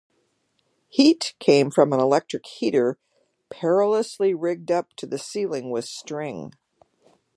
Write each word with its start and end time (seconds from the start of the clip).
Heat 0.89 1.35
came 1.37 1.69
from 1.69 1.93
an 1.93 1.99
electric 1.99 2.47
heater 2.47 2.97
"perilously 3.51 4.33
rigged 4.33 4.71
up 4.71 4.95
to 4.95 5.05
the 5.05 5.19
ceiling 5.19 5.69
with 5.69 5.85
string". 5.85 6.53